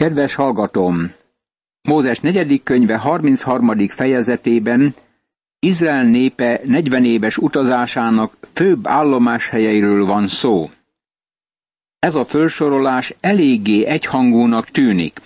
Kedves 0.00 0.34
hallgatom! 0.34 1.12
Mózes 1.82 2.20
negyedik 2.20 2.62
könyve 2.62 2.98
33. 2.98 3.88
fejezetében 3.88 4.94
Izrael 5.58 6.04
népe 6.04 6.60
40 6.64 7.04
éves 7.04 7.36
utazásának 7.36 8.36
főbb 8.52 8.86
állomáshelyeiről 8.86 10.04
van 10.06 10.28
szó. 10.28 10.70
Ez 11.98 12.14
a 12.14 12.24
felsorolás 12.24 13.14
eléggé 13.20 13.84
egyhangúnak 13.84 14.70
tűnik. 14.70 15.20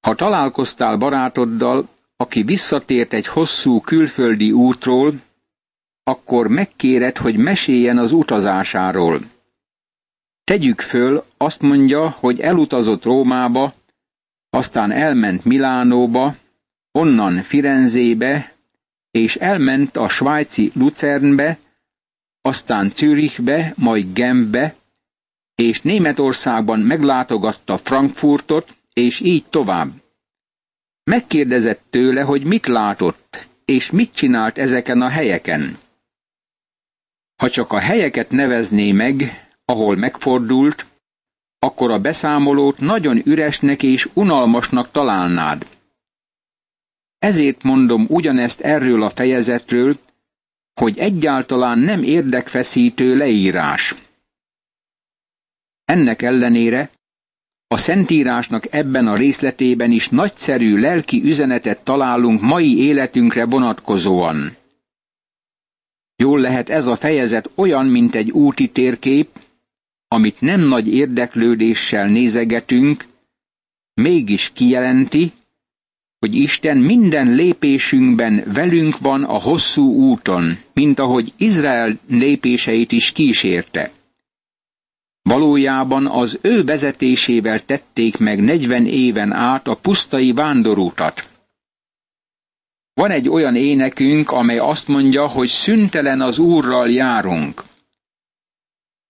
Ha 0.00 0.14
találkoztál 0.14 0.96
barátoddal, 0.96 1.88
aki 2.16 2.42
visszatért 2.42 3.12
egy 3.12 3.26
hosszú 3.26 3.80
külföldi 3.80 4.52
útról, 4.52 5.14
akkor 6.02 6.48
megkéred, 6.48 7.16
hogy 7.16 7.36
meséljen 7.36 7.98
az 7.98 8.12
utazásáról. 8.12 9.20
Tegyük 10.44 10.80
föl, 10.80 11.24
azt 11.36 11.60
mondja, 11.60 12.10
hogy 12.10 12.40
elutazott 12.40 13.02
Rómába, 13.02 13.74
aztán 14.50 14.90
elment 14.90 15.44
Milánóba, 15.44 16.36
onnan 16.92 17.42
Firenzébe, 17.42 18.54
és 19.10 19.36
elment 19.36 19.96
a 19.96 20.08
svájci 20.08 20.70
Lucernbe, 20.74 21.58
aztán 22.42 22.88
Zürichbe, 22.88 23.72
majd 23.76 24.12
Genfbe, 24.12 24.74
és 25.54 25.82
Németországban 25.82 26.80
meglátogatta 26.80 27.78
Frankfurtot, 27.78 28.76
és 28.92 29.20
így 29.20 29.44
tovább. 29.44 29.88
Megkérdezett 31.04 31.82
tőle, 31.90 32.22
hogy 32.22 32.44
mit 32.44 32.66
látott, 32.66 33.48
és 33.64 33.90
mit 33.90 34.14
csinált 34.14 34.58
ezeken 34.58 35.02
a 35.02 35.08
helyeken. 35.08 35.78
Ha 37.36 37.50
csak 37.50 37.72
a 37.72 37.78
helyeket 37.78 38.30
nevezné 38.30 38.92
meg, 38.92 39.43
ahol 39.64 39.96
megfordult, 39.96 40.86
akkor 41.58 41.90
a 41.90 42.00
beszámolót 42.00 42.78
nagyon 42.78 43.22
üresnek 43.24 43.82
és 43.82 44.08
unalmasnak 44.14 44.90
találnád. 44.90 45.66
Ezért 47.18 47.62
mondom 47.62 48.06
ugyanezt 48.08 48.60
erről 48.60 49.02
a 49.02 49.10
fejezetről, 49.10 49.98
hogy 50.74 50.98
egyáltalán 50.98 51.78
nem 51.78 52.02
érdekfeszítő 52.02 53.16
leírás. 53.16 53.94
Ennek 55.84 56.22
ellenére 56.22 56.90
a 57.66 57.76
Szentírásnak 57.76 58.72
ebben 58.72 59.06
a 59.06 59.16
részletében 59.16 59.90
is 59.90 60.08
nagyszerű 60.08 60.78
lelki 60.78 61.22
üzenetet 61.22 61.84
találunk 61.84 62.40
mai 62.40 62.78
életünkre 62.78 63.44
vonatkozóan. 63.44 64.56
Jól 66.16 66.40
lehet 66.40 66.68
ez 66.68 66.86
a 66.86 66.96
fejezet 66.96 67.50
olyan, 67.54 67.86
mint 67.86 68.14
egy 68.14 68.30
úti 68.30 68.70
térkép, 68.70 69.28
amit 70.14 70.40
nem 70.40 70.60
nagy 70.60 70.88
érdeklődéssel 70.88 72.06
nézegetünk, 72.06 73.04
mégis 73.94 74.50
kijelenti, 74.54 75.32
hogy 76.18 76.34
Isten 76.34 76.76
minden 76.76 77.34
lépésünkben 77.34 78.42
velünk 78.46 78.98
van 78.98 79.24
a 79.24 79.40
hosszú 79.40 79.92
úton, 79.92 80.58
mint 80.72 80.98
ahogy 80.98 81.32
Izrael 81.36 81.98
lépéseit 82.08 82.92
is 82.92 83.12
kísérte. 83.12 83.90
Valójában 85.22 86.06
az 86.06 86.38
ő 86.42 86.64
vezetésével 86.64 87.64
tették 87.64 88.16
meg 88.16 88.40
negyven 88.40 88.86
éven 88.86 89.32
át 89.32 89.66
a 89.66 89.76
pusztai 89.76 90.32
vándorútat. 90.32 91.28
Van 92.94 93.10
egy 93.10 93.28
olyan 93.28 93.56
énekünk, 93.56 94.30
amely 94.30 94.58
azt 94.58 94.88
mondja, 94.88 95.26
hogy 95.26 95.48
szüntelen 95.48 96.20
az 96.20 96.38
Úrral 96.38 96.90
járunk. 96.90 97.62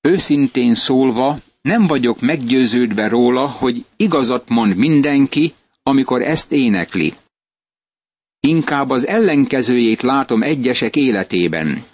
Őszintén 0.08 0.74
szólva, 0.74 1.38
nem 1.62 1.86
vagyok 1.86 2.20
meggyőződve 2.20 3.08
róla, 3.08 3.46
hogy 3.46 3.84
igazat 3.96 4.48
mond 4.48 4.76
mindenki, 4.76 5.54
amikor 5.82 6.22
ezt 6.22 6.52
énekli. 6.52 7.14
Inkább 8.40 8.90
az 8.90 9.06
ellenkezőjét 9.06 10.02
látom 10.02 10.42
egyesek 10.42 10.96
életében. 10.96 11.84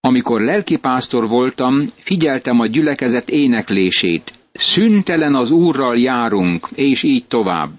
Amikor 0.00 0.40
lelkipásztor 0.40 1.28
voltam, 1.28 1.92
figyeltem 1.96 2.60
a 2.60 2.66
gyülekezet 2.66 3.28
éneklését. 3.28 4.32
Szüntelen 4.52 5.34
az 5.34 5.50
Úrral 5.50 5.98
járunk, 5.98 6.68
és 6.74 7.02
így 7.02 7.24
tovább. 7.26 7.70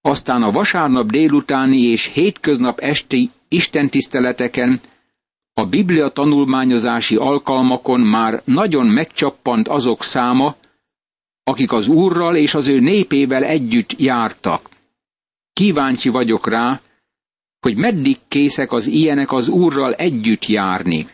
Aztán 0.00 0.42
a 0.42 0.50
vasárnap 0.50 1.10
délutáni 1.10 1.80
és 1.80 2.04
hétköznap 2.04 2.78
esti 2.78 3.30
istentiszteleteken 3.48 4.80
a 5.54 5.66
Biblia 5.66 6.08
tanulmányozási 6.08 7.16
alkalmakon 7.16 8.00
már 8.00 8.42
nagyon 8.44 8.86
megcsappant 8.86 9.68
azok 9.68 10.02
száma, 10.02 10.56
akik 11.44 11.72
az 11.72 11.86
Úrral 11.88 12.36
és 12.36 12.54
az 12.54 12.66
ő 12.66 12.80
népével 12.80 13.44
együtt 13.44 13.92
jártak. 13.98 14.68
Kíváncsi 15.52 16.08
vagyok 16.08 16.48
rá, 16.48 16.80
hogy 17.60 17.76
meddig 17.76 18.16
készek 18.28 18.72
az 18.72 18.86
ilyenek 18.86 19.32
az 19.32 19.48
Úrral 19.48 19.94
együtt 19.94 20.46
járni. 20.46 21.08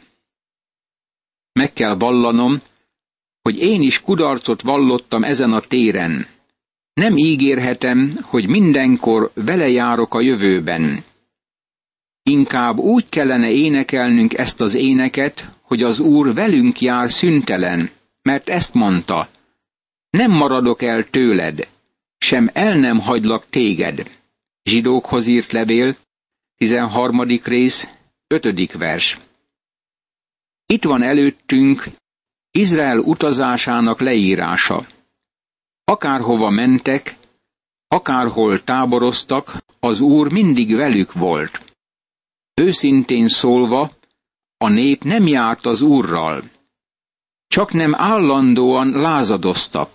Meg 1.53 1.72
kell 1.72 1.94
vallanom, 1.94 2.60
hogy 3.42 3.58
én 3.58 3.82
is 3.82 4.00
kudarcot 4.00 4.62
vallottam 4.62 5.24
ezen 5.24 5.53
a 5.53 5.60
téren. 5.60 6.26
Nem 6.94 7.16
ígérhetem, 7.16 8.18
hogy 8.22 8.48
mindenkor 8.48 9.30
vele 9.34 9.68
járok 9.68 10.14
a 10.14 10.20
jövőben. 10.20 11.04
Inkább 12.31 12.78
úgy 12.78 13.09
kellene 13.09 13.50
énekelnünk 13.50 14.38
ezt 14.38 14.60
az 14.60 14.75
éneket, 14.75 15.48
hogy 15.62 15.82
az 15.82 15.98
Úr 15.98 16.34
velünk 16.34 16.81
jár 16.81 17.12
szüntelen, 17.12 17.91
mert 18.22 18.48
ezt 18.48 18.75
mondta. 18.75 19.28
Nem 20.10 20.31
maradok 20.31 20.82
el 20.82 21.10
tőled, 21.10 21.69
sem 22.19 22.50
el 22.53 22.76
nem 22.78 23.00
hagylak 23.00 23.47
téged. 23.50 24.10
Zsidókhoz 24.62 25.26
írt 25.26 25.53
levél, 25.53 25.97
13. 26.56 27.22
rész, 27.44 27.88
5. 28.26 28.72
vers. 28.72 29.19
Itt 30.66 30.84
van 30.84 31.03
előttünk 31.03 31.84
Izrael 32.50 32.98
utazásának 32.98 34.00
leírása. 34.00 34.86
Akárhova 35.84 36.50
mentek, 36.50 37.16
akárhol 37.88 38.65
táboroztak, 38.65 39.56
az 39.81 40.00
Úr 40.00 40.32
mindig 40.32 40.75
velük 40.75 41.12
volt. 41.12 41.66
Őszintén 42.61 43.28
szólva, 43.28 43.97
a 44.56 44.69
nép 44.69 45.05
nem 45.05 45.27
járt 45.27 45.67
az 45.67 45.81
Úrral. 45.81 46.43
Csak 47.47 47.72
nem 47.72 47.94
állandóan 47.94 48.91
lázadoztak. 48.91 49.91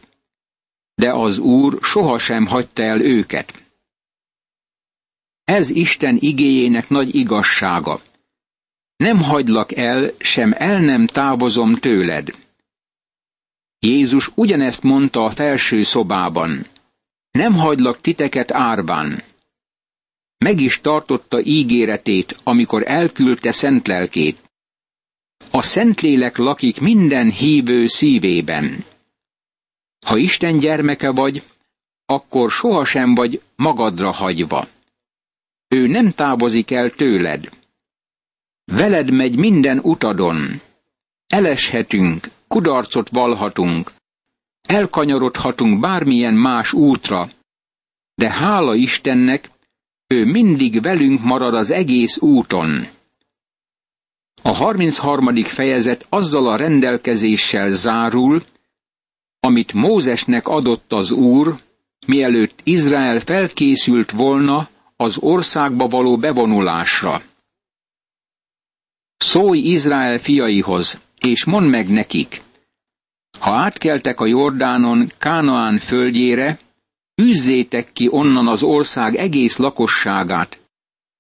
De 0.95 1.13
az 1.13 1.37
Úr 1.37 1.77
sohasem 1.81 2.45
hagyta 2.45 2.81
el 2.81 3.01
őket. 3.01 3.63
Ez 5.43 5.69
Isten 5.69 6.17
igéjének 6.19 6.89
nagy 6.89 7.15
igazsága. 7.15 8.01
Nem 8.95 9.17
hagylak 9.17 9.75
el, 9.75 10.11
sem 10.19 10.53
el 10.57 10.79
nem 10.79 11.07
távozom 11.07 11.75
tőled. 11.75 12.35
Jézus 13.79 14.31
ugyanezt 14.35 14.83
mondta 14.83 15.25
a 15.25 15.29
felső 15.29 15.83
szobában. 15.83 16.65
Nem 17.31 17.53
hagylak 17.53 18.01
titeket 18.01 18.51
árván 18.51 19.23
meg 20.45 20.59
is 20.59 20.81
tartotta 20.81 21.41
ígéretét, 21.41 22.35
amikor 22.43 22.83
elküldte 22.85 23.51
szent 23.51 23.87
lelkét. 23.87 24.49
A 25.51 25.61
Szentlélek 25.61 26.37
lakik 26.37 26.79
minden 26.79 27.31
hívő 27.31 27.87
szívében. 27.87 28.85
Ha 30.05 30.17
Isten 30.17 30.59
gyermeke 30.59 31.11
vagy, 31.11 31.43
akkor 32.05 32.51
sohasem 32.51 33.15
vagy 33.15 33.41
magadra 33.55 34.11
hagyva. 34.11 34.67
Ő 35.67 35.87
nem 35.87 36.11
távozik 36.11 36.71
el 36.71 36.89
tőled. 36.89 37.49
Veled 38.63 39.11
megy 39.11 39.37
minden 39.37 39.79
utadon. 39.79 40.61
Eleshetünk, 41.27 42.27
kudarcot 42.47 43.09
valhatunk, 43.09 43.91
elkanyarodhatunk 44.61 45.79
bármilyen 45.79 46.33
más 46.33 46.73
útra, 46.73 47.29
de 48.15 48.29
hála 48.29 48.75
Istennek, 48.75 49.49
ő 50.11 50.25
mindig 50.25 50.81
velünk 50.81 51.23
marad 51.23 51.53
az 51.53 51.71
egész 51.71 52.17
úton. 52.17 52.87
A 54.41 54.53
33. 54.53 55.35
fejezet 55.35 56.05
azzal 56.09 56.47
a 56.47 56.55
rendelkezéssel 56.55 57.71
zárul, 57.71 58.43
amit 59.39 59.73
Mózesnek 59.73 60.47
adott 60.47 60.93
az 60.93 61.11
Úr, 61.11 61.55
mielőtt 62.05 62.59
Izrael 62.63 63.19
felkészült 63.19 64.11
volna 64.11 64.69
az 64.95 65.17
országba 65.17 65.87
való 65.87 66.17
bevonulásra. 66.17 67.21
Szólj 69.17 69.59
Izrael 69.59 70.19
fiaihoz, 70.19 70.99
és 71.19 71.45
mondd 71.45 71.67
meg 71.67 71.89
nekik, 71.89 72.41
ha 73.39 73.51
átkeltek 73.51 74.19
a 74.19 74.25
Jordánon 74.25 75.11
Kánaán 75.17 75.77
földjére, 75.77 76.59
űzzétek 77.21 77.93
ki 77.93 78.07
onnan 78.11 78.47
az 78.47 78.63
ország 78.63 79.15
egész 79.15 79.57
lakosságát, 79.57 80.59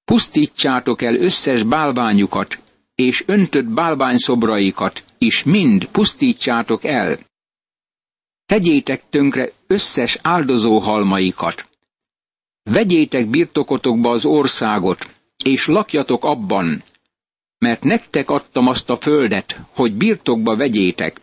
pusztítsátok 0.05 1.01
el 1.01 1.15
összes 1.15 1.63
bálványukat, 1.63 2.57
és 2.95 3.23
öntött 3.25 3.65
bálványszobraikat 3.65 5.03
is 5.17 5.43
mind 5.43 5.85
pusztítsátok 5.85 6.83
el. 6.83 7.17
Tegyétek 8.45 9.03
tönkre 9.09 9.51
összes 9.67 10.17
áldozó 10.21 10.79
halmaikat. 10.79 11.67
Vegyétek 12.63 13.27
birtokotokba 13.29 14.09
az 14.09 14.25
országot, 14.25 15.09
és 15.43 15.67
lakjatok 15.67 16.23
abban, 16.23 16.83
mert 17.57 17.83
nektek 17.83 18.29
adtam 18.29 18.67
azt 18.67 18.89
a 18.89 18.97
földet, 18.97 19.59
hogy 19.69 19.93
birtokba 19.93 20.55
vegyétek. 20.55 21.21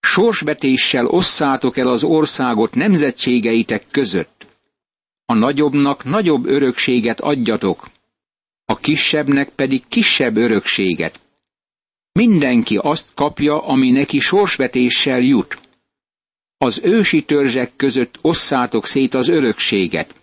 Sorsbetéssel 0.00 1.06
osszátok 1.06 1.76
el 1.76 1.88
az 1.88 2.02
országot 2.02 2.74
nemzetségeitek 2.74 3.86
között. 3.90 4.46
A 5.24 5.34
nagyobbnak 5.34 6.04
nagyobb 6.04 6.46
örökséget 6.46 7.20
adjatok, 7.20 7.88
a 8.64 8.76
kisebbnek 8.76 9.48
pedig 9.48 9.82
kisebb 9.88 10.36
örökséget. 10.36 11.20
Mindenki 12.12 12.76
azt 12.76 13.06
kapja, 13.14 13.64
ami 13.64 13.90
neki 13.90 14.18
sorsvetéssel 14.18 15.20
jut. 15.20 15.58
Az 16.58 16.80
ősi 16.82 17.24
törzsek 17.24 17.72
között 17.76 18.18
osszátok 18.20 18.86
szét 18.86 19.14
az 19.14 19.28
örökséget. 19.28 20.14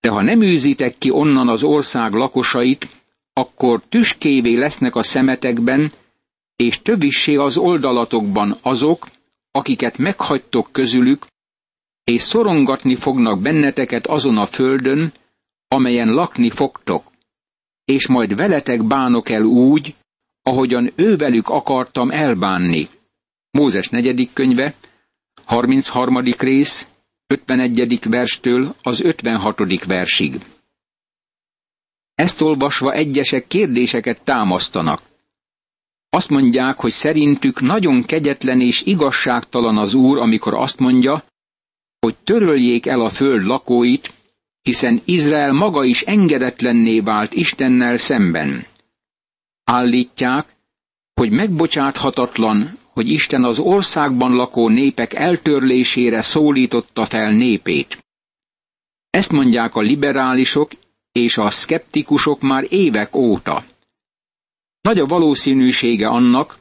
De 0.00 0.08
ha 0.08 0.22
nem 0.22 0.42
űzitek 0.42 0.98
ki 0.98 1.10
onnan 1.10 1.48
az 1.48 1.62
ország 1.62 2.12
lakosait, 2.12 2.88
akkor 3.32 3.82
tüskévé 3.88 4.54
lesznek 4.54 4.94
a 4.94 5.02
szemetekben, 5.02 5.92
és 6.58 6.82
tövissé 6.82 7.34
az 7.36 7.56
oldalatokban 7.56 8.58
azok, 8.62 9.08
akiket 9.50 9.98
meghagytok 9.98 10.68
közülük, 10.72 11.26
és 12.04 12.22
szorongatni 12.22 12.94
fognak 12.94 13.40
benneteket 13.40 14.06
azon 14.06 14.38
a 14.38 14.46
földön, 14.46 15.12
amelyen 15.68 16.12
lakni 16.12 16.50
fogtok, 16.50 17.10
és 17.84 18.06
majd 18.06 18.36
veletek 18.36 18.84
bánok 18.84 19.28
el 19.28 19.42
úgy, 19.42 19.94
ahogyan 20.42 20.92
ővelük 20.94 21.48
akartam 21.48 22.10
elbánni. 22.10 22.88
Mózes 23.50 23.88
negyedik 23.88 24.32
könyve, 24.32 24.74
33. 25.44 26.16
rész, 26.38 26.86
51. 27.26 28.08
verstől 28.08 28.74
az 28.82 29.00
56. 29.00 29.84
versig. 29.84 30.44
Ezt 32.14 32.40
olvasva 32.40 32.92
egyesek 32.92 33.46
kérdéseket 33.46 34.20
támasztanak. 34.24 35.07
Azt 36.10 36.28
mondják, 36.28 36.76
hogy 36.80 36.90
szerintük 36.90 37.60
nagyon 37.60 38.04
kegyetlen 38.04 38.60
és 38.60 38.82
igazságtalan 38.82 39.76
az 39.78 39.94
Úr, 39.94 40.18
amikor 40.18 40.54
azt 40.54 40.78
mondja, 40.78 41.24
hogy 42.00 42.14
töröljék 42.24 42.86
el 42.86 43.00
a 43.00 43.08
föld 43.08 43.42
lakóit, 43.44 44.12
hiszen 44.62 45.00
Izrael 45.04 45.52
maga 45.52 45.84
is 45.84 46.02
engedetlenné 46.02 47.00
vált 47.00 47.34
Istennel 47.34 47.96
szemben. 47.96 48.64
Állítják, 49.64 50.56
hogy 51.14 51.30
megbocsáthatatlan, 51.30 52.78
hogy 52.90 53.08
Isten 53.10 53.44
az 53.44 53.58
országban 53.58 54.34
lakó 54.34 54.68
népek 54.68 55.14
eltörlésére 55.14 56.22
szólította 56.22 57.04
fel 57.04 57.30
népét. 57.32 57.98
Ezt 59.10 59.32
mondják 59.32 59.74
a 59.74 59.80
liberálisok 59.80 60.70
és 61.12 61.38
a 61.38 61.50
szkeptikusok 61.50 62.40
már 62.40 62.66
évek 62.68 63.16
óta. 63.16 63.64
Nagy 64.80 64.98
a 64.98 65.06
valószínűsége 65.06 66.06
annak, 66.06 66.58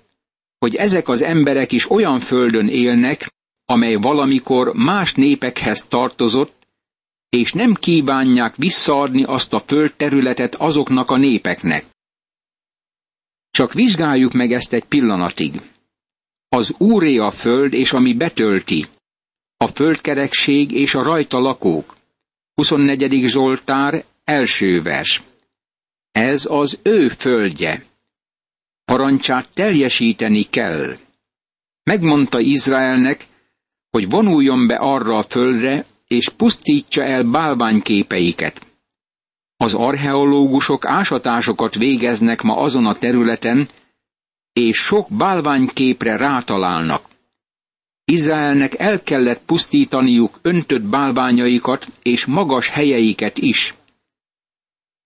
hogy 0.60 0.76
ezek 0.76 1.08
az 1.08 1.22
emberek 1.22 1.72
is 1.72 1.90
olyan 1.90 2.20
földön 2.20 2.68
élnek, 2.68 3.34
amely 3.66 3.96
valamikor 3.96 4.74
más 4.74 5.14
népekhez 5.14 5.86
tartozott, 5.88 6.68
és 7.30 7.52
nem 7.52 7.74
kívánják 7.74 8.56
visszaadni 8.56 9.24
azt 9.24 9.54
a 9.54 9.60
földterületet 9.60 10.56
azoknak 10.56 11.10
a 11.10 11.18
népeknek. 11.18 11.86
Csak 13.52 13.74
vizsgáljuk 13.74 14.34
meg 14.34 14.52
ezt 14.52 14.74
egy 14.74 14.84
pillanatig. 14.84 15.62
Az 16.50 16.74
úré 16.78 17.18
a 17.18 17.32
föld, 17.32 17.74
és 17.74 17.92
ami 17.92 18.14
betölti, 18.14 18.86
a 19.58 19.68
földkerekség 19.68 20.72
és 20.72 20.96
a 20.96 21.04
rajta 21.04 21.40
lakók. 21.40 21.98
24. 22.54 23.28
Zsoltár, 23.28 24.04
első 24.24 24.82
vers. 24.82 25.22
Ez 26.12 26.46
az 26.50 26.80
ő 26.82 27.10
földje. 27.10 27.87
Parancsát 28.92 29.50
teljesíteni 29.54 30.44
kell. 30.50 30.98
Megmondta 31.84 32.40
Izraelnek, 32.40 33.26
hogy 33.90 34.10
vonuljon 34.10 34.68
be 34.68 34.76
arra 34.76 35.18
a 35.18 35.24
földre, 35.24 35.86
és 36.08 36.30
pusztítsa 36.30 37.04
el 37.04 37.24
bálványképeiket. 37.24 38.66
Az 39.58 39.74
archeológusok 39.74 40.86
ásatásokat 40.86 41.76
végeznek 41.76 42.42
ma 42.42 42.56
azon 42.58 42.86
a 42.86 42.96
területen, 42.96 43.68
és 44.54 44.78
sok 44.78 45.08
bálványképre 45.10 46.18
rátalálnak. 46.18 47.06
Izraelnek 48.06 48.80
el 48.80 49.04
kellett 49.04 49.42
pusztítaniuk 49.46 50.40
öntött 50.42 50.82
bálványaikat 50.84 51.88
és 52.04 52.26
magas 52.26 52.70
helyeiket 52.70 53.38
is. 53.38 53.74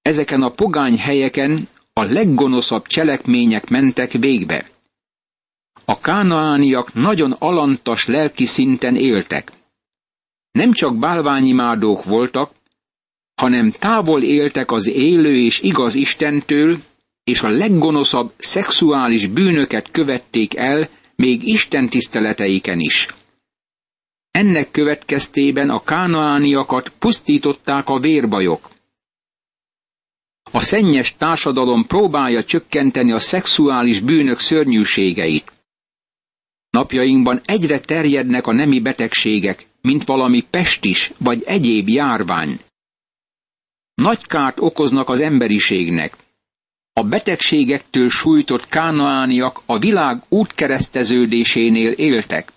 Ezeken 0.01 0.41
a 0.41 0.49
pogány 0.51 0.97
helyeken 0.97 1.67
a 1.93 2.03
leggonoszabb 2.03 2.87
cselekmények 2.87 3.69
mentek 3.69 4.11
végbe. 4.11 4.69
A 5.85 5.99
kánaániak 5.99 6.93
nagyon 6.93 7.31
alantas 7.31 8.05
lelki 8.05 8.45
szinten 8.45 8.95
éltek. 8.95 9.51
Nem 10.51 10.71
csak 10.73 10.97
bálványimádók 10.97 12.03
voltak, 12.03 12.51
hanem 13.35 13.71
távol 13.71 14.23
éltek 14.23 14.71
az 14.71 14.87
élő 14.87 15.35
és 15.35 15.61
igaz 15.61 15.95
Istentől, 15.95 16.77
és 17.23 17.41
a 17.41 17.47
leggonoszabb 17.49 18.33
szexuális 18.37 19.27
bűnöket 19.27 19.91
követték 19.91 20.55
el, 20.55 20.89
még 21.15 21.47
Isten 21.47 21.89
tiszteleteiken 21.89 22.79
is. 22.79 23.07
Ennek 24.31 24.71
következtében 24.71 25.69
a 25.69 25.83
kánaániakat 25.83 26.89
pusztították 26.99 27.89
a 27.89 27.99
vérbajok. 27.99 28.70
A 30.51 30.61
szennyes 30.61 31.15
társadalom 31.17 31.85
próbálja 31.85 32.43
csökkenteni 32.43 33.11
a 33.11 33.19
szexuális 33.19 33.99
bűnök 33.99 34.39
szörnyűségeit. 34.39 35.51
Napjainkban 36.69 37.41
egyre 37.45 37.79
terjednek 37.79 38.47
a 38.47 38.51
nemi 38.51 38.79
betegségek, 38.79 39.65
mint 39.81 40.03
valami 40.03 40.41
pestis 40.49 41.11
vagy 41.17 41.43
egyéb 41.45 41.89
járvány. 41.89 42.59
Nagy 43.93 44.25
kárt 44.25 44.59
okoznak 44.59 45.09
az 45.09 45.19
emberiségnek. 45.19 46.17
A 46.93 47.03
betegségektől 47.03 48.09
sújtott 48.09 48.67
kánaániak 48.67 49.61
a 49.65 49.79
világ 49.79 50.23
útkereszteződésénél 50.29 51.91
éltek. 51.91 52.51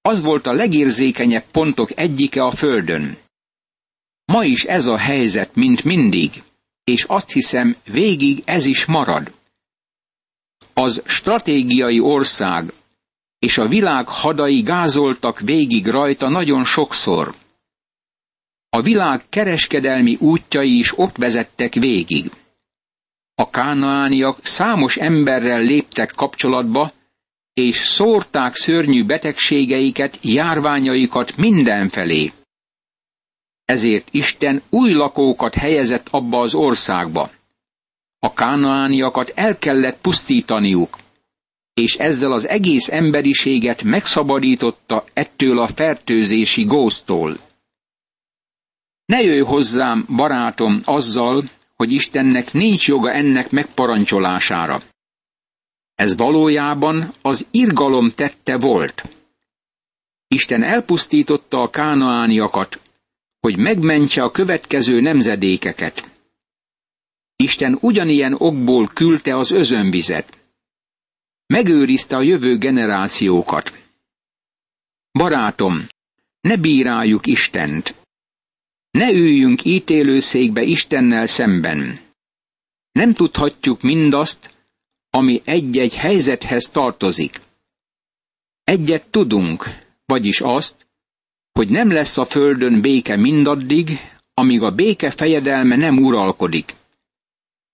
Az 0.00 0.22
volt 0.22 0.46
a 0.46 0.52
legérzékenyebb 0.52 1.44
pontok 1.50 1.98
egyike 1.98 2.44
a 2.44 2.50
földön. 2.50 3.16
Ma 4.24 4.44
is 4.44 4.64
ez 4.64 4.86
a 4.86 4.96
helyzet, 4.96 5.54
mint 5.54 5.84
mindig, 5.84 6.42
és 6.88 7.04
azt 7.04 7.30
hiszem, 7.30 7.76
végig 7.84 8.42
ez 8.44 8.64
is 8.64 8.84
marad. 8.84 9.32
Az 10.74 11.02
stratégiai 11.06 12.00
ország 12.00 12.72
és 13.38 13.58
a 13.58 13.68
világ 13.68 14.08
hadai 14.08 14.60
gázoltak 14.60 15.40
végig 15.40 15.86
rajta 15.86 16.28
nagyon 16.28 16.64
sokszor. 16.64 17.34
A 18.68 18.80
világ 18.82 19.24
kereskedelmi 19.28 20.16
útjai 20.20 20.78
is 20.78 20.98
ott 20.98 21.16
vezettek 21.16 21.74
végig. 21.74 22.30
A 23.34 23.50
kánaániak 23.50 24.46
számos 24.46 24.96
emberrel 24.96 25.60
léptek 25.60 26.12
kapcsolatba, 26.16 26.92
és 27.52 27.76
szórták 27.76 28.54
szörnyű 28.54 29.04
betegségeiket, 29.04 30.18
járványaikat 30.20 31.36
mindenfelé. 31.36 32.32
Ezért 33.68 34.08
Isten 34.10 34.62
új 34.70 34.92
lakókat 34.92 35.54
helyezett 35.54 36.08
abba 36.10 36.40
az 36.40 36.54
országba. 36.54 37.30
A 38.18 38.32
kánaániakat 38.32 39.32
el 39.34 39.58
kellett 39.58 40.00
pusztítaniuk, 40.00 40.98
és 41.74 41.94
ezzel 41.94 42.32
az 42.32 42.48
egész 42.48 42.88
emberiséget 42.88 43.82
megszabadította 43.82 45.04
ettől 45.12 45.58
a 45.58 45.66
fertőzési 45.66 46.64
góztól. 46.64 47.38
Ne 49.04 49.22
jöjj 49.22 49.40
hozzám, 49.40 50.06
barátom, 50.16 50.80
azzal, 50.84 51.42
hogy 51.76 51.92
Istennek 51.92 52.52
nincs 52.52 52.88
joga 52.88 53.12
ennek 53.12 53.50
megparancsolására. 53.50 54.82
Ez 55.94 56.16
valójában 56.16 57.12
az 57.22 57.46
irgalom 57.50 58.10
tette 58.10 58.58
volt. 58.58 59.04
Isten 60.28 60.62
elpusztította 60.62 61.62
a 61.62 61.70
kánaániakat, 61.70 62.80
hogy 63.40 63.56
megmentse 63.58 64.22
a 64.22 64.30
következő 64.30 65.00
nemzedékeket. 65.00 66.10
Isten 67.36 67.78
ugyanilyen 67.80 68.34
okból 68.38 68.86
küldte 68.86 69.36
az 69.36 69.50
özönvizet. 69.50 70.38
Megőrizte 71.46 72.16
a 72.16 72.22
jövő 72.22 72.58
generációkat. 72.58 73.72
Barátom, 75.12 75.86
ne 76.40 76.56
bíráljuk 76.56 77.26
Istent. 77.26 77.94
Ne 78.90 79.10
üljünk 79.10 79.64
ítélőszékbe 79.64 80.62
Istennel 80.62 81.26
szemben. 81.26 82.00
Nem 82.92 83.12
tudhatjuk 83.14 83.82
mindazt, 83.82 84.54
ami 85.10 85.42
egy-egy 85.44 85.94
helyzethez 85.94 86.70
tartozik. 86.70 87.40
Egyet 88.64 89.06
tudunk, 89.10 89.64
vagyis 90.06 90.40
azt, 90.40 90.86
hogy 91.58 91.68
nem 91.68 91.90
lesz 91.90 92.18
a 92.18 92.24
földön 92.24 92.80
béke 92.80 93.16
mindaddig, 93.16 93.98
amíg 94.34 94.62
a 94.62 94.70
béke 94.70 95.10
fejedelme 95.10 95.76
nem 95.76 95.98
uralkodik. 95.98 96.74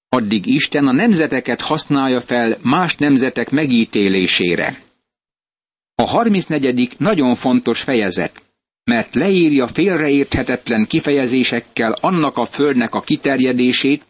Addig 0.08 0.46
Isten 0.46 0.86
a 0.86 0.92
nemzeteket 0.92 1.60
használja 1.60 2.20
fel 2.20 2.58
más 2.62 2.96
nemzetek 2.96 3.50
megítélésére. 3.50 4.76
A 5.94 6.02
34. 6.02 6.94
nagyon 6.98 7.36
fontos 7.36 7.82
fejezet, 7.82 8.42
mert 8.84 9.14
leírja 9.14 9.66
félreérthetetlen 9.66 10.86
kifejezésekkel 10.86 11.92
annak 11.92 12.36
a 12.36 12.46
földnek 12.46 12.94
a 12.94 13.00
kiterjedését, 13.00 14.04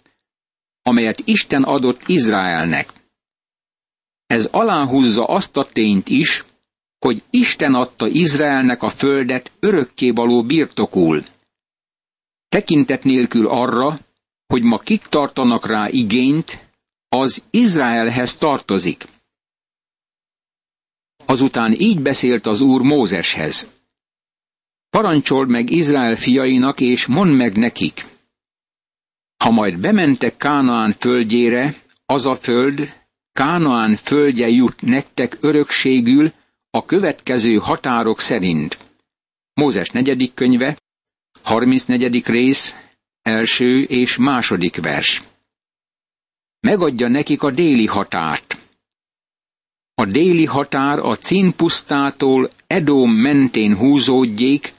amelyet 0.83 1.23
Isten 1.25 1.63
adott 1.63 2.03
Izraelnek. 2.07 2.93
Ez 4.27 4.49
aláhúzza 4.51 5.25
azt 5.25 5.57
a 5.57 5.65
tényt 5.65 6.09
is, 6.09 6.45
hogy 7.05 7.23
Isten 7.31 7.75
adta 7.75 8.07
Izraelnek 8.07 8.83
a 8.83 8.91
földet 8.91 9.51
örökkévaló 9.61 10.43
birtokul. 10.43 11.25
Tekintet 12.49 13.05
nélkül 13.05 13.47
arra, 13.49 13.99
hogy 14.47 14.63
ma 14.63 14.79
kik 14.79 15.03
tartanak 15.03 15.67
rá 15.67 15.89
igényt, 15.89 16.69
az 17.09 17.43
Izraelhez 17.51 18.37
tartozik. 18.37 19.07
Azután 21.25 21.73
így 21.73 22.01
beszélt 22.01 22.47
az 22.47 22.61
Úr 22.61 22.83
Mózeshez. 22.83 23.69
Parancsold 24.91 25.49
meg 25.49 25.71
Izrael 25.71 26.17
fiainak, 26.17 26.81
és 26.81 27.07
mondd 27.07 27.31
meg 27.31 27.57
nekik. 27.57 28.07
Ha 29.37 29.51
majd 29.51 29.79
bementek 29.79 30.37
Kánaán 30.37 30.93
földjére, 30.93 31.75
az 32.07 32.27
a 32.27 32.37
föld, 32.37 32.93
Kánaán 33.33 33.97
földje 33.97 34.49
jut 34.49 34.83
nektek 34.83 35.37
örökségül 35.41 36.33
a 36.75 36.85
következő 36.85 37.57
határok 37.57 38.21
szerint. 38.21 38.79
Mózes 39.55 39.91
negyedik 39.91 40.35
könyve, 40.35 40.79
34. 41.43 42.27
rész, 42.27 42.75
első 43.23 43.83
és 43.83 44.17
második 44.17 44.77
vers. 44.77 45.23
Megadja 46.61 47.09
nekik 47.09 47.43
a 47.43 47.51
déli 47.51 47.87
határt. 47.87 48.57
A 49.95 50.05
déli 50.05 50.45
határ 50.45 50.99
a 50.99 51.17
Cínpusztától 51.17 52.51
Edóm 52.67 53.11
mentén 53.11 53.77
húzódjék, 53.77 54.73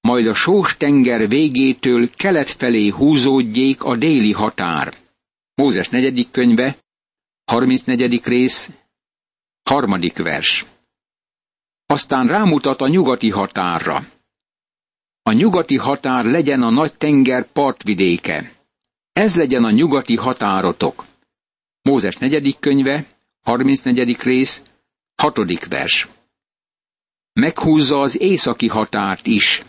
majd 0.00 0.26
a 0.26 0.34
sós 0.34 0.76
tenger 0.76 1.28
végétől 1.28 2.10
kelet 2.10 2.50
felé 2.50 2.88
húzódjék 2.88 3.82
a 3.82 3.96
déli 3.96 4.32
határ. 4.32 4.94
Mózes 5.54 5.88
negyedik 5.88 6.30
könyve, 6.30 6.76
34. 7.44 8.24
rész, 8.24 8.70
harmadik 9.62 10.16
vers. 10.16 10.64
Aztán 11.90 12.26
rámutat 12.26 12.80
a 12.80 12.88
nyugati 12.88 13.30
határra. 13.30 14.06
A 15.22 15.32
nyugati 15.32 15.76
határ 15.76 16.24
legyen 16.24 16.62
a 16.62 16.70
nagy 16.70 16.94
tenger 16.94 17.46
partvidéke. 17.52 18.52
Ez 19.12 19.36
legyen 19.36 19.64
a 19.64 19.70
nyugati 19.70 20.16
határotok. 20.16 21.04
Mózes 21.82 22.16
negyedik 22.16 22.58
könyve, 22.58 23.06
34. 23.40 24.22
rész, 24.22 24.62
hatodik 25.14 25.66
vers. 25.66 26.08
Meghúzza 27.32 28.00
az 28.00 28.20
északi 28.20 28.68
határt 28.68 29.26
is. 29.26 29.62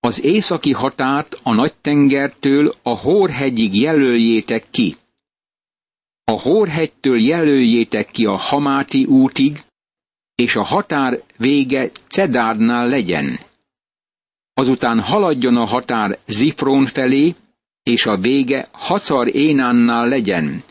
Az 0.00 0.22
északi 0.22 0.72
határt 0.72 1.40
a 1.42 1.54
nagy 1.54 1.74
tengertől 1.74 2.74
a 2.82 2.98
Hórhegyig 2.98 3.80
jelöljétek 3.80 4.66
ki. 4.70 4.96
A 6.24 6.40
Hórhegytől 6.40 7.20
jelöljétek 7.20 8.10
ki 8.10 8.24
a 8.24 8.36
Hamáti 8.36 9.04
útig, 9.04 9.66
és 10.42 10.56
a 10.56 10.62
határ 10.62 11.22
vége 11.36 11.90
Cedárnál 12.08 12.88
legyen. 12.88 13.38
Azután 14.54 15.00
haladjon 15.00 15.56
a 15.56 15.64
határ 15.64 16.18
Zifrón 16.26 16.86
felé, 16.86 17.34
és 17.82 18.06
a 18.06 18.16
vége 18.16 18.68
Hacar 18.72 19.34
Énánnál 19.34 20.08
legyen. 20.08 20.62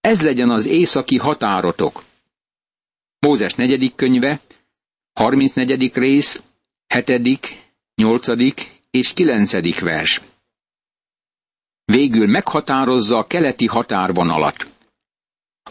Ez 0.00 0.22
legyen 0.22 0.50
az 0.50 0.66
északi 0.66 1.16
határotok. 1.16 2.04
Mózes 3.18 3.54
negyedik 3.54 3.94
könyve, 3.94 4.40
34. 5.12 5.94
rész, 5.94 6.40
7., 6.86 7.64
8. 7.94 8.26
és 8.90 9.12
9. 9.12 9.80
vers. 9.80 10.20
Végül 11.84 12.26
meghatározza 12.26 13.18
a 13.18 13.26
keleti 13.26 13.66
határvonalat. 13.66 14.75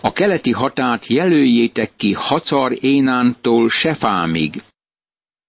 A 0.01 0.13
keleti 0.13 0.51
határt 0.51 1.07
jelöljétek 1.07 1.91
ki 1.95 2.13
Hacar 2.13 2.77
Énántól 2.81 3.69
Sefámig. 3.69 4.61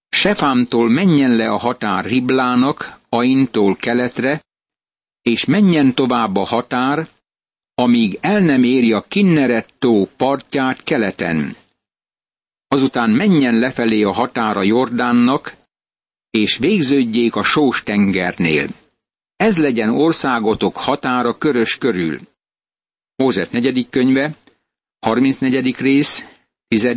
Sefámtól 0.09 0.89
menjen 0.89 1.37
le 1.37 1.49
a 1.51 1.57
határ 1.57 2.05
Riblának, 2.05 2.99
Aintól 3.09 3.77
keletre, 3.77 4.43
és 5.23 5.45
menjen 5.45 5.95
tovább 5.95 6.37
a 6.37 6.45
határ, 6.45 7.09
amíg 7.75 8.19
el 8.21 8.41
nem 8.41 8.63
éri 8.63 8.93
a 8.93 9.05
Kinneret 9.09 9.69
tó 9.79 10.07
partját 10.17 10.83
keleten. 10.83 11.57
Azután 12.69 13.11
menjen 13.11 13.55
lefelé 13.55 14.03
a 14.03 14.13
határa 14.13 14.63
Jordánnak, 14.63 15.57
és 16.31 16.57
végződjék 16.57 17.35
a 17.35 17.43
sós 17.43 17.83
tengernél. 17.83 18.69
Ez 19.37 19.59
legyen 19.59 19.89
országotok 19.89 20.77
határa 20.77 21.39
körös 21.39 21.79
körül. 21.79 22.19
Mózes 23.17 23.49
negyedik 23.49 23.89
könyve, 23.89 24.35
34. 25.01 25.77
rész, 25.77 26.27
10., 26.69 26.89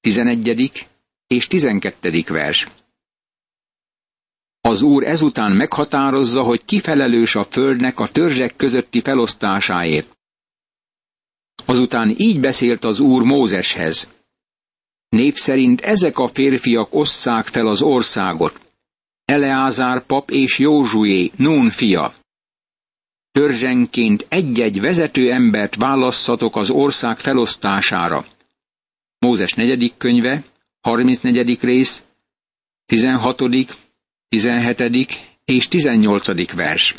11. 0.00 0.86
és 1.26 1.46
12. 1.46 2.22
vers. 2.28 2.68
Az 4.60 4.82
Úr 4.82 5.04
ezután 5.04 5.52
meghatározza, 5.52 6.42
hogy 6.42 6.64
kifelelős 6.64 7.34
a 7.34 7.44
földnek 7.44 7.98
a 7.98 8.08
törzsek 8.08 8.56
közötti 8.56 9.00
felosztásáért. 9.00 10.18
Azután 11.64 12.14
így 12.16 12.40
beszélt 12.40 12.84
az 12.84 13.00
Úr 13.00 13.22
Mózeshez. 13.22 14.08
Név 15.08 15.34
szerint 15.34 15.80
ezek 15.80 16.18
a 16.18 16.28
férfiak 16.28 16.94
osszák 16.94 17.46
fel 17.46 17.66
az 17.66 17.82
országot. 17.82 18.60
Eleázár 19.24 20.06
pap 20.06 20.30
és 20.30 20.58
Józsué, 20.58 21.30
Nún 21.36 21.70
fia 21.70 22.14
törzsenként 23.36 24.26
egy-egy 24.28 24.80
vezető 24.80 25.32
embert 25.32 25.74
válasszatok 25.74 26.56
az 26.56 26.70
ország 26.70 27.18
felosztására. 27.18 28.24
Mózes 29.18 29.52
negyedik 29.54 29.96
könyve, 29.96 30.42
34. 30.80 31.60
rész, 31.60 32.02
16., 32.86 33.42
17. 34.28 35.18
és 35.44 35.68
18. 35.68 36.52
vers. 36.52 36.94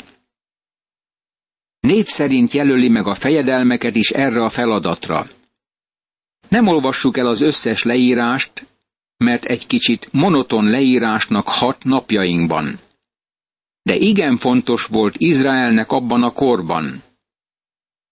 Név 1.80 2.06
szerint 2.06 2.52
jelöli 2.52 2.88
meg 2.88 3.06
a 3.06 3.14
fejedelmeket 3.14 3.94
is 3.94 4.10
erre 4.10 4.42
a 4.42 4.48
feladatra. 4.48 5.26
Nem 6.48 6.66
olvassuk 6.66 7.16
el 7.16 7.26
az 7.26 7.40
összes 7.40 7.82
leírást, 7.82 8.66
mert 9.16 9.44
egy 9.44 9.66
kicsit 9.66 10.08
monoton 10.12 10.64
leírásnak 10.70 11.48
hat 11.48 11.84
napjainkban 11.84 12.78
de 13.88 13.96
igen 13.96 14.36
fontos 14.38 14.84
volt 14.86 15.14
Izraelnek 15.18 15.92
abban 15.92 16.22
a 16.22 16.30
korban. 16.32 17.02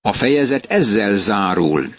A 0.01 0.13
fejezet 0.13 0.65
ezzel 0.65 1.17
zárul. 1.17 1.95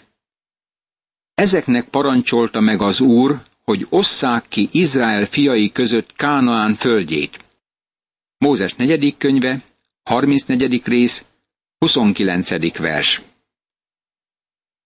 Ezeknek 1.34 1.88
parancsolta 1.88 2.60
meg 2.60 2.82
az 2.82 3.00
Úr, 3.00 3.42
hogy 3.64 3.86
osszák 3.88 4.44
ki 4.48 4.68
Izrael 4.72 5.24
fiai 5.26 5.72
között 5.72 6.12
Kánaán 6.12 6.74
földjét. 6.74 7.44
Mózes 8.38 8.74
negyedik 8.74 9.16
könyve, 9.16 9.60
34. 10.02 10.84
rész, 10.84 11.24
29. 11.78 12.78
vers. 12.78 13.22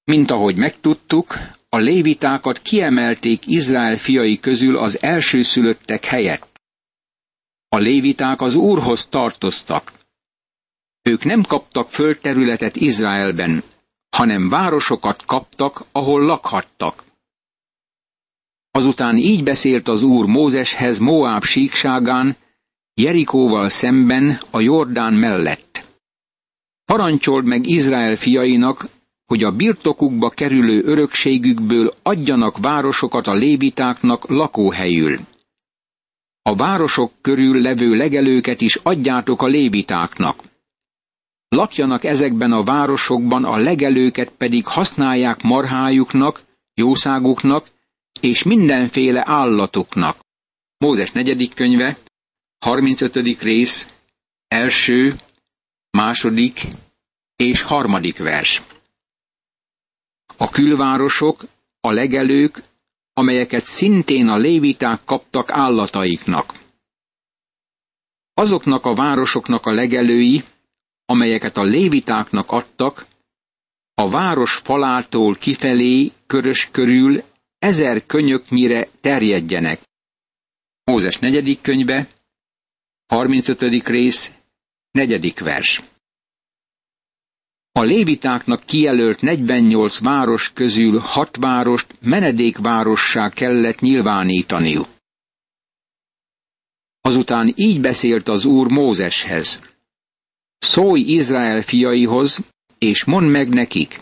Mint 0.05 0.31
ahogy 0.31 0.57
megtudtuk, 0.57 1.39
a 1.69 1.77
lévitákat 1.79 2.63
kiemelték 2.63 3.47
Izrael 3.47 3.97
fiai 3.97 4.41
közül 4.41 4.77
az 4.77 5.03
elsőszülöttek 5.03 6.05
helyett. 6.05 6.52
A 7.73 7.79
léviták 7.79 8.41
az 8.41 8.55
Úrhoz 8.55 9.07
tartoztak. 9.07 9.93
Ők 11.03 11.25
nem 11.25 11.43
kaptak 11.43 11.89
földterületet 11.91 12.77
Izraelben, 12.77 13.63
hanem 14.17 14.49
városokat 14.49 15.25
kaptak, 15.27 15.85
ahol 15.93 16.21
lakhattak. 16.25 17.05
Azután 18.71 19.17
így 19.17 19.43
beszélt 19.43 19.89
az 19.89 20.03
Úr 20.03 20.27
Mózeshez 20.27 20.99
Moáb 20.99 21.45
síkságán, 21.45 22.37
Jerikóval 22.95 23.69
szemben 23.69 24.41
a 24.51 24.61
Jordán 24.61 25.15
mellett. 25.15 25.85
Parancsold 26.85 27.45
meg 27.45 27.67
Izrael 27.67 28.17
fiainak, 28.17 28.89
hogy 29.27 29.45
a 29.45 29.53
birtokukba 29.53 30.31
kerülő 30.31 30.83
örökségükből 30.85 31.95
adjanak 32.03 32.59
városokat 32.59 33.27
a 33.27 33.33
lévitáknak 33.33 34.29
lakóhelyül. 34.29 35.19
A 36.43 36.55
városok 36.55 37.13
körül 37.21 37.61
levő 37.61 37.95
legelőket 37.95 38.61
is 38.61 38.75
adjátok 38.75 39.43
a 39.43 39.47
lévitáknak. 39.47 40.43
Lakjanak 41.49 42.05
ezekben 42.05 42.53
a 42.53 42.65
városokban, 42.65 43.45
a 43.45 43.57
legelőket 43.57 44.31
pedig 44.31 44.67
használják 44.67 45.43
marhájuknak, 45.43 46.43
jószáguknak, 46.75 47.71
és 48.21 48.43
mindenféle 48.43 49.23
állatoknak. 49.27 50.17
Mózes 50.79 51.11
negyedik 51.11 51.55
könyve, 51.55 51.99
35. 52.59 53.41
rész, 53.43 53.87
első, 54.49 55.15
második 55.91 56.67
és 57.37 57.63
harmadik 57.63 58.19
vers. 58.19 58.63
A 60.37 60.49
külvárosok, 60.49 61.45
a 61.81 61.91
legelők, 61.91 62.63
amelyeket 63.13 63.63
szintén 63.63 64.29
a 64.29 64.37
léviták 64.37 65.05
kaptak 65.05 65.51
állataiknak. 65.51 66.55
Azoknak 68.35 68.85
a 68.85 68.95
városoknak 68.95 69.67
a 69.67 69.71
legelői, 69.73 70.45
amelyeket 71.05 71.57
a 71.57 71.63
lévitáknak 71.63 72.51
adtak, 72.51 73.07
a 73.95 74.09
város 74.11 74.55
falától 74.55 75.35
kifelé 75.35 76.13
körös 76.27 76.69
körül 76.71 77.23
ezer 77.59 78.07
könyöknyire 78.07 78.89
terjedjenek. 79.01 79.81
Mózes 80.85 81.19
negyedik 81.19 81.61
könyve, 81.61 82.09
35. 83.07 83.63
rész, 83.89 84.31
negyedik 84.91 85.41
vers. 85.41 85.83
A 87.75 87.83
lévitáknak 87.83 88.65
kijelölt 88.65 89.21
48 89.21 89.99
város 89.99 90.53
közül 90.53 90.99
hat 90.99 91.37
várost 91.37 91.95
menedékvárossá 92.01 93.29
kellett 93.29 93.81
nyilvánítaniuk. 93.81 94.87
Azután 97.01 97.53
így 97.57 97.81
beszélt 97.81 98.29
az 98.29 98.45
Úr 98.45 98.71
Mózeshez. 98.71 99.61
Szólj 100.59 101.01
Izrael 101.01 101.63
fiaihoz, 101.63 102.39
és 102.79 103.05
mondd 103.05 103.27
meg 103.27 103.49
nekik. 103.49 104.01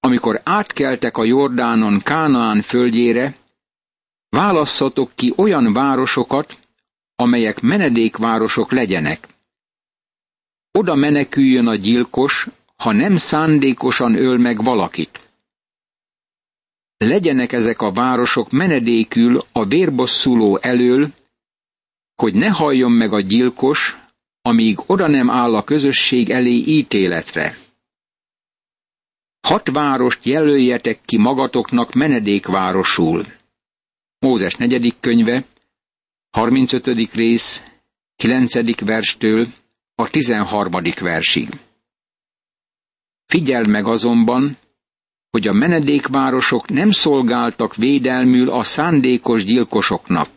Amikor 0.00 0.40
átkeltek 0.44 1.16
a 1.16 1.24
Jordánon 1.24 2.00
Kánaán 2.00 2.62
földjére, 2.62 3.36
válasszatok 4.28 5.12
ki 5.14 5.32
olyan 5.36 5.72
városokat, 5.72 6.58
amelyek 7.16 7.60
menedékvárosok 7.60 8.72
legyenek. 8.72 9.35
Oda 10.76 10.94
meneküljön 10.94 11.66
a 11.66 11.74
gyilkos, 11.74 12.46
ha 12.76 12.92
nem 12.92 13.16
szándékosan 13.16 14.14
öl 14.14 14.38
meg 14.38 14.62
valakit. 14.62 15.20
Legyenek 16.96 17.52
ezek 17.52 17.80
a 17.80 17.92
városok 17.92 18.50
menedékül 18.50 19.44
a 19.52 19.64
vérbosszuló 19.64 20.58
elől, 20.62 21.08
hogy 22.14 22.34
ne 22.34 22.48
halljon 22.48 22.92
meg 22.92 23.12
a 23.12 23.20
gyilkos, 23.20 23.96
amíg 24.42 24.78
oda 24.86 25.06
nem 25.06 25.30
áll 25.30 25.54
a 25.54 25.64
közösség 25.64 26.30
elé 26.30 26.62
ítéletre. 26.66 27.56
Hat 29.40 29.70
várost 29.70 30.24
jelöljetek 30.24 31.00
ki 31.04 31.16
magatoknak 31.16 31.92
menedékvárosul. 31.92 33.24
Mózes 34.18 34.54
negyedik 34.54 34.94
könyve, 35.00 35.44
35. 36.30 36.86
rész, 37.14 37.62
9. 38.16 38.80
verstől 38.80 39.46
a 39.98 40.10
13. 40.10 40.70
versig. 41.00 41.48
Figyeld 43.26 43.68
meg 43.68 43.86
azonban, 43.86 44.56
hogy 45.30 45.48
a 45.48 45.52
menedékvárosok 45.52 46.68
nem 46.68 46.90
szolgáltak 46.90 47.74
védelmül 47.74 48.50
a 48.50 48.62
szándékos 48.64 49.44
gyilkosoknak. 49.44 50.28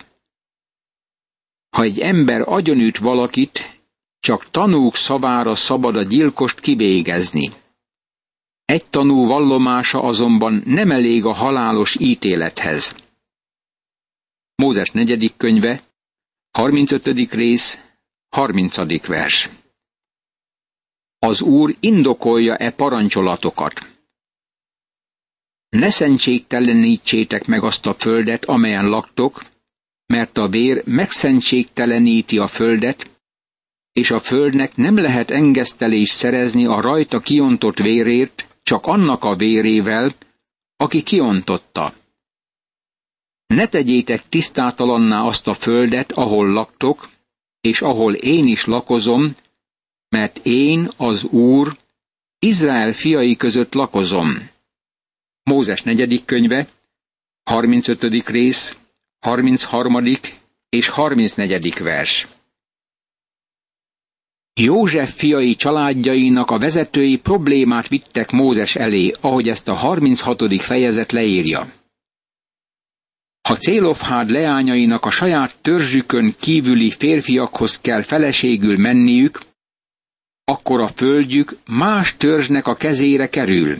Ha 1.69 1.83
egy 1.83 1.99
ember 1.99 2.41
agyonüt 2.45 2.97
valakit, 2.97 3.81
csak 4.19 4.51
tanúk 4.51 4.95
szavára 4.95 5.55
szabad 5.55 5.95
a 5.95 6.03
gyilkost 6.03 6.59
kivégezni. 6.59 7.51
Egy 8.65 8.85
tanú 8.89 9.25
vallomása 9.25 10.01
azonban 10.01 10.61
nem 10.65 10.91
elég 10.91 11.25
a 11.25 11.33
halálos 11.33 11.95
ítélethez. 11.99 12.95
Mózes 14.55 14.89
negyedik 14.89 15.37
könyve, 15.37 15.83
35. 16.51 17.05
rész, 17.31 17.88
30. 18.29 19.07
vers. 19.07 19.49
Az 21.19 21.41
Úr 21.41 21.75
indokolja-e 21.79 22.71
parancsolatokat? 22.71 23.87
Ne 25.69 25.89
szentségtelenítsétek 25.89 27.45
meg 27.45 27.63
azt 27.63 27.85
a 27.85 27.93
földet, 27.93 28.45
amelyen 28.45 28.89
laktok, 28.89 29.43
mert 30.05 30.37
a 30.37 30.47
vér 30.47 30.83
megszentségteleníti 30.85 32.37
a 32.37 32.47
földet, 32.47 33.09
és 33.91 34.11
a 34.11 34.19
földnek 34.19 34.75
nem 34.75 34.97
lehet 34.97 35.31
engesztelés 35.31 36.09
szerezni 36.09 36.65
a 36.65 36.81
rajta 36.81 37.19
kiontott 37.19 37.77
vérért, 37.77 38.47
csak 38.63 38.85
annak 38.85 39.23
a 39.23 39.35
vérével, 39.35 40.15
aki 40.77 41.03
kiontotta. 41.03 41.93
Ne 43.47 43.67
tegyétek 43.67 44.29
tisztátalanná 44.29 45.21
azt 45.21 45.47
a 45.47 45.53
földet, 45.53 46.11
ahol 46.11 46.51
laktok, 46.51 47.09
és 47.61 47.81
ahol 47.81 48.13
én 48.13 48.47
is 48.47 48.65
lakozom, 48.65 49.35
mert 50.09 50.39
én, 50.43 50.89
az 50.97 51.23
Úr, 51.23 51.77
Izrael 52.39 52.93
fiai 52.93 53.35
között 53.35 53.73
lakozom. 53.73 54.49
Mózes 55.43 55.81
negyedik 55.81 56.25
könyve, 56.25 56.67
35. 57.43 58.27
rész, 58.29 58.77
33. 59.19 60.03
és 60.69 60.87
34. 60.87 61.77
vers. 61.77 62.27
József 64.53 65.15
fiai 65.15 65.55
családjainak 65.55 66.51
a 66.51 66.57
vezetői 66.57 67.17
problémát 67.17 67.87
vittek 67.87 68.31
Mózes 68.31 68.75
elé, 68.75 69.11
ahogy 69.21 69.49
ezt 69.49 69.67
a 69.67 69.73
36. 69.73 70.61
fejezet 70.61 71.11
leírja. 71.11 71.78
Ha 73.49 73.55
Célofhád 73.55 74.29
leányainak 74.29 75.05
a 75.05 75.09
saját 75.09 75.55
törzsükön 75.61 76.35
kívüli 76.39 76.91
férfiakhoz 76.91 77.79
kell 77.79 78.01
feleségül 78.01 78.77
menniük, 78.77 79.39
akkor 80.43 80.81
a 80.81 80.87
földjük 80.87 81.57
más 81.67 82.17
törzsnek 82.17 82.67
a 82.67 82.75
kezére 82.75 83.29
kerül. 83.29 83.77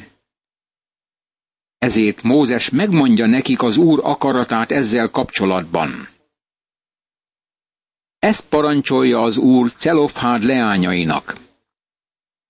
Ezért 1.77 2.21
Mózes 2.21 2.69
megmondja 2.69 3.25
nekik 3.25 3.62
az 3.62 3.77
Úr 3.77 3.99
akaratát 4.03 4.71
ezzel 4.71 5.10
kapcsolatban. 5.10 6.08
Ezt 8.19 8.45
parancsolja 8.45 9.19
az 9.19 9.38
úr 9.38 9.71
Celofhád 9.71 10.43
leányainak. 10.43 11.36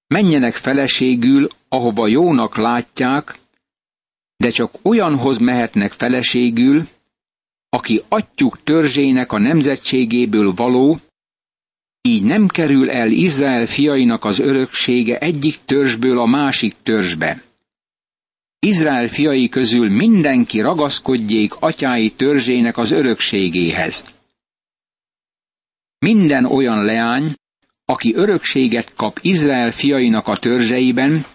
Menjenek 0.07 0.55
feleségül, 0.55 1.47
ahova 1.69 2.07
jónak 2.07 2.57
látják, 2.57 3.39
de 4.37 4.49
csak 4.49 4.73
olyanhoz 4.81 5.37
mehetnek 5.37 5.91
feleségül, 5.91 6.87
aki 7.69 8.01
atyuk 8.07 8.63
törzsének 8.63 9.31
a 9.31 9.39
nemzetségéből 9.39 10.53
való, 10.53 10.99
így 12.01 12.23
nem 12.23 12.47
kerül 12.47 12.89
el 12.89 13.11
Izrael 13.11 13.65
fiainak 13.65 14.25
az 14.25 14.39
öröksége 14.39 15.17
egyik 15.17 15.59
törzsből 15.65 16.19
a 16.19 16.25
másik 16.25 16.75
törzsbe. 16.83 17.43
Izrael 18.59 19.07
fiai 19.07 19.49
közül 19.49 19.89
mindenki 19.89 20.59
ragaszkodjék 20.59 21.55
atyái 21.59 22.11
törzsének 22.11 22.77
az 22.77 22.91
örökségéhez. 22.91 24.03
Minden 25.99 26.45
olyan 26.45 26.85
leány, 26.85 27.33
aki 27.85 28.15
örökséget 28.15 28.93
kap 28.93 29.19
Izrael 29.21 29.71
fiainak 29.71 30.27
a 30.27 30.37
törzseiben, 30.37 31.25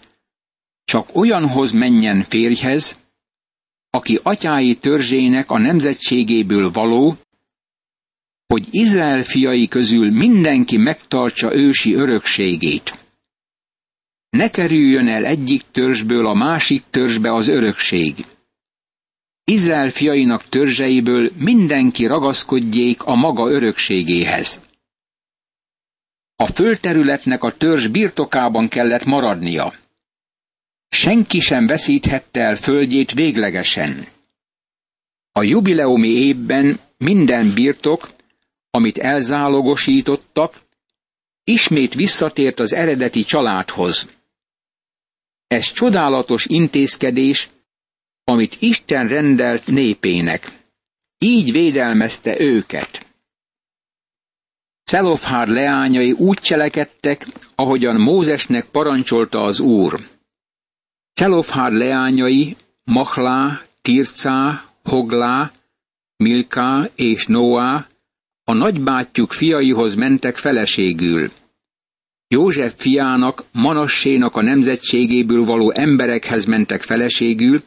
csak 0.85 1.17
olyanhoz 1.17 1.71
menjen 1.71 2.23
férjhez, 2.23 2.97
aki 3.95 4.21
atyái 4.23 4.75
törzsének 4.77 5.51
a 5.51 5.59
nemzetségéből 5.59 6.71
való, 6.71 7.17
hogy 8.47 8.67
Izrael 8.71 9.23
fiai 9.23 9.69
közül 9.69 10.11
mindenki 10.11 10.77
megtartsa 10.77 11.55
ősi 11.55 11.95
örökségét. 11.95 12.99
Ne 14.31 14.51
kerüljön 14.51 15.09
el 15.09 15.25
egyik 15.25 15.63
törzsből 15.71 16.27
a 16.27 16.35
másik 16.35 16.83
törzsbe 16.91 17.33
az 17.33 17.49
örökség. 17.49 18.25
Izrael 19.45 19.91
fiainak 19.91 20.49
törzseiből 20.49 21.31
mindenki 21.37 22.07
ragaszkodjék 22.07 23.03
a 23.03 23.15
maga 23.15 23.51
örökségéhez. 23.51 24.61
A 26.37 26.47
földterületnek 26.47 27.43
a 27.43 27.57
törzs 27.57 27.87
birtokában 27.87 28.69
kellett 28.69 29.05
maradnia. 29.05 29.73
Senki 30.89 31.41
sem 31.41 31.67
veszíthette 31.67 32.41
el 32.41 32.57
földjét 32.57 33.13
véglegesen. 33.13 34.07
A 35.33 35.43
jubileumi 35.43 36.09
évben 36.09 36.81
minden 36.99 37.55
birtok, 37.55 38.11
amit 38.71 38.99
elzálogosítottak, 38.99 40.61
ismét 41.45 41.95
visszatért 41.95 42.61
az 42.61 42.73
eredeti 42.73 43.23
családhoz. 43.25 44.07
Ez 45.47 45.73
csodálatos 45.73 46.47
intézkedés 46.47 47.49
amit 48.25 48.57
Isten 48.61 49.09
rendelt 49.09 49.67
népének. 49.67 50.49
Így 51.19 51.53
védelmezte 51.53 52.41
őket. 52.41 53.07
Szelofhár 54.85 55.49
leányai 55.49 56.13
úgy 56.13 56.39
cselekedtek, 56.39 57.27
ahogyan 57.55 58.01
Mózesnek 58.01 58.65
parancsolta 58.65 59.43
az 59.45 59.61
Úr. 59.61 60.09
Szelofhár 61.15 61.73
leányai 61.73 62.57
Machlá, 62.85 63.63
Tircá, 63.83 64.65
Hoglá, 64.83 65.53
Milká 66.17 66.89
és 66.95 67.27
Noá 67.27 67.87
a 68.45 68.53
nagybátyjuk 68.53 69.33
fiaihoz 69.33 69.95
mentek 69.95 70.37
feleségül. 70.37 71.31
József 72.29 72.75
fiának, 72.77 73.45
Manassénak 73.53 74.37
a 74.37 74.43
nemzetségéből 74.43 75.45
való 75.45 75.73
emberekhez 75.75 76.45
mentek 76.45 76.83
feleségül, 76.83 77.63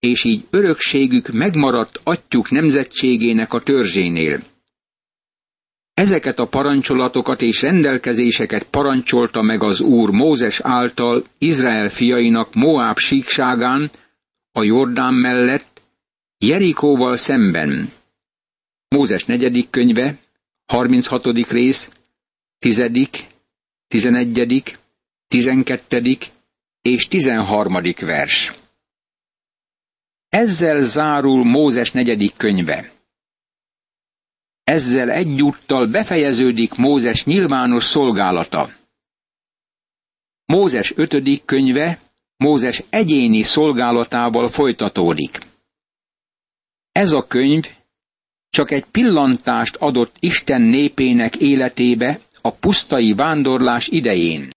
és 0.00 0.24
így 0.24 0.46
örökségük 0.50 1.28
megmaradt 1.28 2.00
atyjuk 2.02 2.50
nemzetségének 2.50 3.52
a 3.52 3.60
törzsénél. 3.60 4.42
Ezeket 5.96 6.38
a 6.38 6.46
parancsolatokat 6.46 7.42
és 7.42 7.62
rendelkezéseket 7.62 8.62
parancsolta 8.62 9.42
meg 9.42 9.62
az 9.62 9.80
Úr 9.80 10.10
Mózes 10.10 10.60
által 10.60 11.24
Izrael 11.38 11.88
fiainak 11.88 12.54
Moáb 12.54 12.98
síkságán, 12.98 13.90
a 14.52 14.62
Jordán 14.62 15.14
mellett, 15.14 15.82
Jerikóval 16.38 17.16
szemben. 17.16 17.92
Mózes 18.88 19.24
negyedik 19.24 19.70
könyve, 19.70 20.18
36. 20.66 21.26
rész, 21.50 21.88
10., 22.58 22.90
11., 23.88 24.78
12. 25.28 26.16
és 26.82 27.08
13. 27.08 27.78
vers. 28.00 28.52
Ezzel 30.28 30.82
zárul 30.82 31.44
Mózes 31.44 31.90
negyedik 31.90 32.36
könyve. 32.36 32.95
Ezzel 34.66 35.10
egyúttal 35.10 35.86
befejeződik 35.86 36.74
Mózes 36.74 37.24
nyilvános 37.24 37.84
szolgálata. 37.84 38.70
Mózes 40.44 40.92
ötödik 40.96 41.44
könyve 41.44 42.00
Mózes 42.36 42.82
egyéni 42.90 43.42
szolgálatával 43.42 44.48
folytatódik. 44.48 45.38
Ez 46.92 47.12
a 47.12 47.26
könyv 47.26 47.64
csak 48.50 48.70
egy 48.70 48.84
pillantást 48.84 49.76
adott 49.76 50.16
Isten 50.18 50.62
népének 50.62 51.36
életébe 51.36 52.20
a 52.40 52.50
pusztai 52.50 53.12
vándorlás 53.12 53.88
idején. 53.88 54.50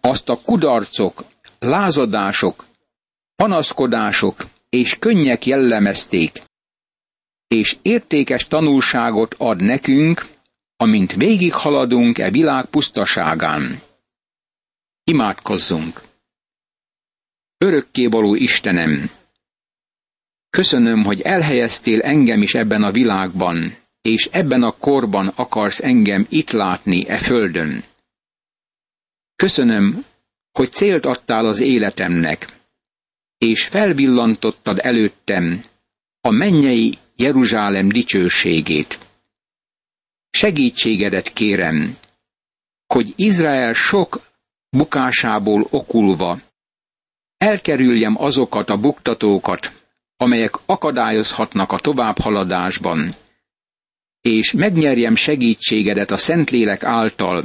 Azt 0.00 0.28
a 0.28 0.40
kudarcok, 0.42 1.24
lázadások, 1.58 2.66
panaszkodások 3.36 4.46
és 4.68 4.98
könnyek 4.98 5.46
jellemezték, 5.46 6.42
és 7.52 7.76
értékes 7.82 8.46
tanulságot 8.46 9.34
ad 9.38 9.62
nekünk, 9.62 10.26
amint 10.76 11.14
végighaladunk 11.14 12.18
e 12.18 12.30
világ 12.30 12.64
pusztaságán. 12.64 13.80
Imádkozzunk! 15.04 16.00
Örökkévaló 17.58 18.34
Istenem! 18.34 19.10
Köszönöm, 20.50 21.04
hogy 21.04 21.20
elhelyeztél 21.20 22.00
engem 22.00 22.42
is 22.42 22.54
ebben 22.54 22.82
a 22.82 22.90
világban, 22.90 23.76
és 24.02 24.28
ebben 24.32 24.62
a 24.62 24.70
korban 24.70 25.28
akarsz 25.28 25.80
engem 25.80 26.26
itt 26.28 26.50
látni 26.50 27.08
e 27.08 27.18
földön. 27.18 27.84
Köszönöm, 29.36 30.04
hogy 30.52 30.70
célt 30.70 31.06
adtál 31.06 31.46
az 31.46 31.60
életemnek, 31.60 32.48
és 33.38 33.64
felvillantottad 33.66 34.78
előttem 34.78 35.64
a 36.20 36.30
mennyei 36.30 36.98
Jeruzsálem 37.22 37.88
dicsőségét. 37.88 38.98
Segítségedet 40.30 41.32
kérem, 41.32 41.96
hogy 42.86 43.12
Izrael 43.16 43.72
sok 43.74 44.20
bukásából 44.70 45.66
okulva 45.70 46.38
elkerüljem 47.38 48.22
azokat 48.22 48.68
a 48.68 48.76
buktatókat, 48.76 49.72
amelyek 50.16 50.54
akadályozhatnak 50.66 51.72
a 51.72 51.78
továbbhaladásban, 51.78 53.14
és 54.20 54.52
megnyerjem 54.52 55.14
segítségedet 55.14 56.10
a 56.10 56.16
Szentlélek 56.16 56.84
által, 56.84 57.44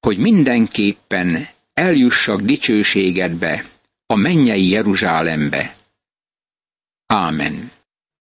hogy 0.00 0.18
mindenképpen 0.18 1.48
eljussak 1.74 2.40
dicsőségedbe, 2.40 3.64
a 4.06 4.14
mennyei 4.14 4.68
Jeruzsálembe. 4.68 5.76
Ámen. 7.06 7.75